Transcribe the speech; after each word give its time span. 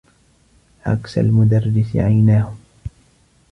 عكس 0.85 1.17
المدرّس 1.17 1.95
عيناه. 1.95 2.53